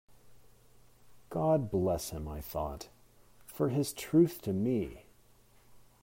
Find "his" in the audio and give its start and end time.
3.69-3.93